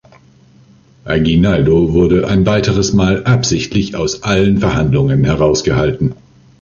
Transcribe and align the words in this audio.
Aguinaldo 1.05 1.93
wurde 1.93 2.27
ein 2.27 2.43
weiteres 2.47 2.91
Mal 2.91 3.23
absichtlich 3.25 3.95
aus 3.95 4.23
allen 4.23 4.57
Verhandlungen 4.57 5.23
herausgehalten. 5.25 6.15